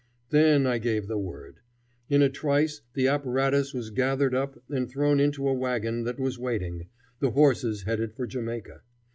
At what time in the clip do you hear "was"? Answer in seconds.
3.71-3.91, 6.19-6.39